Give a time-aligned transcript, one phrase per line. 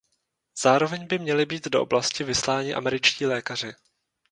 [0.61, 3.73] Zároveň by měli být do oblasti vysláni američtí lékaři.